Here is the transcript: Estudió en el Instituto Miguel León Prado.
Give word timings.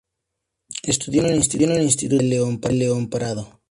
Estudió 0.81 1.21
en 1.21 1.27
el 1.27 1.35
Instituto 1.85 2.23
Miguel 2.23 2.59
León 2.79 3.07
Prado. 3.07 3.59